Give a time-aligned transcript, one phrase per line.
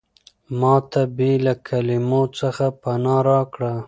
[0.59, 3.73] ما ته بې له کلمو څخه پناه راکړه.